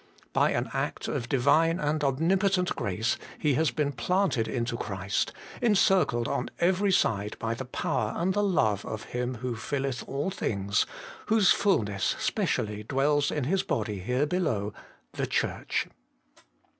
By 0.33 0.49
an 0.49 0.67
act 0.73 1.07
of 1.07 1.29
Divine 1.29 1.79
and 1.79 2.03
omnipotent 2.03 2.75
grace, 2.75 3.17
he 3.37 3.53
has 3.53 3.69
been 3.69 3.91
planted 3.91 4.47
into 4.47 4.75
Christ, 4.75 5.31
encircled 5.61 6.27
on 6.27 6.49
every 6.59 6.91
side 6.91 7.37
by 7.37 7.53
the 7.53 7.65
Power 7.65 8.13
and 8.17 8.33
the 8.33 8.41
Love 8.41 8.83
of 8.83 9.03
Him 9.13 9.35
who 9.35 9.55
filleth 9.55 10.03
all 10.07 10.31
things, 10.31 10.87
whose 11.27 11.51
fulness 11.51 12.15
specially 12.17 12.81
dwells 12.81 13.29
in 13.29 13.43
His 13.43 13.61
body 13.61 13.99
here 13.99 14.25
below, 14.25 14.73
the 15.11 15.27
Church. 15.27 15.85